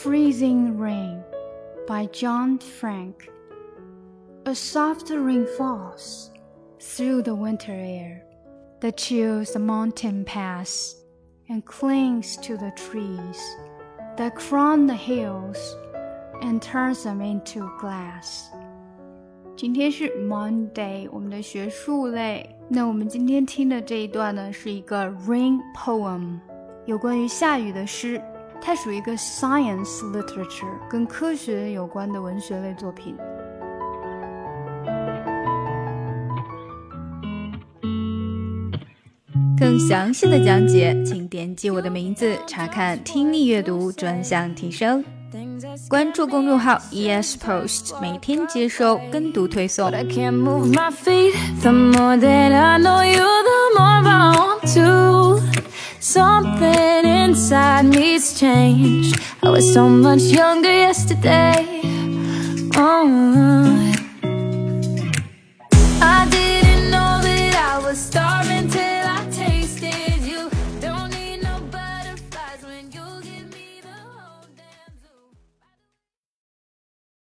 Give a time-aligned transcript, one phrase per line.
[0.00, 1.22] Amazing Rain
[1.86, 3.28] by John Frank.
[4.46, 6.30] A soft rain falls
[6.80, 8.22] through the winter air
[8.80, 10.96] that chills the mountain pass
[11.48, 13.40] and clings to the trees
[14.16, 15.76] that crown the hills
[16.42, 18.50] and turns them into glass.
[19.56, 22.56] 今天是 Monday，我们的学术类。
[22.68, 26.38] 那我们今天听的这一段呢，是一个 rain poem，
[26.84, 28.20] 有关于下雨的诗。
[28.63, 33.15] 它属于一个 science literature，跟科学有关的文学类作品。
[39.59, 45.03] 更详细的讲解，请点击我的名字查看听力阅读专项提升。
[45.87, 49.91] 关注公众号 ES Post，每天接收跟读推送。
[58.41, 59.21] Changed.
[59.43, 61.81] I was so much younger yesterday.
[62.75, 63.80] Oh.